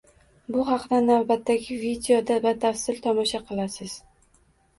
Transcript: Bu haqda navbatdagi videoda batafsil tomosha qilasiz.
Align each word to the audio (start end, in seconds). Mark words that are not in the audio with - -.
Bu 0.53 0.61
haqda 0.69 1.01
navbatdagi 1.09 1.77
videoda 1.81 2.39
batafsil 2.47 2.99
tomosha 3.05 3.43
qilasiz. 3.53 3.97